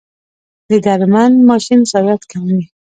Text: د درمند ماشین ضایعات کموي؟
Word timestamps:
د 0.69 0.71
درمند 0.85 1.35
ماشین 1.49 1.79
ضایعات 1.91 2.21
کموي؟ 2.31 2.63